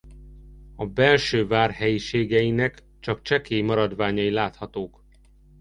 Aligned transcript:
A 0.75 0.85
belső 0.85 1.47
vár 1.47 1.71
helyiségeinek 1.71 2.83
csak 2.99 3.21
csekély 3.21 3.61
maradványai 3.61 4.29
láthatók. 4.29 5.03